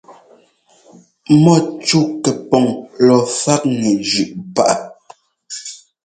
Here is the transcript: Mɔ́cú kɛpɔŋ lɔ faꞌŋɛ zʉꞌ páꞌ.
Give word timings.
Mɔ́cú 1.43 1.99
kɛpɔŋ 2.23 2.65
lɔ 3.05 3.17
faꞌŋɛ 3.39 3.91
zʉꞌ 4.09 4.39
páꞌ. 4.55 4.79